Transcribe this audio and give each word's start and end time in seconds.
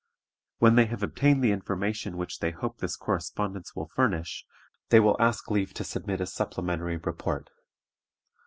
When 0.57 0.73
they 0.77 0.87
have 0.87 1.03
obtained 1.03 1.43
the 1.43 1.51
information 1.51 2.17
which 2.17 2.39
they 2.39 2.49
hope 2.49 2.79
this 2.79 2.95
correspondence 2.95 3.75
will 3.75 3.89
furnish, 3.95 4.47
they 4.89 4.99
will 4.99 5.15
ask 5.21 5.51
leave 5.51 5.75
to 5.75 5.83
submit 5.83 6.19
a 6.21 6.25
supplementary 6.25 6.97
report. 6.97 7.51